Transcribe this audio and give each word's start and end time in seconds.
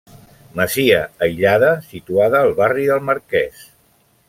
Masia 0.59 1.01
aïllada, 1.25 1.69
situada 1.91 2.41
al 2.47 2.57
barri 2.63 2.89
del 2.93 3.05
Marquès. 3.11 3.63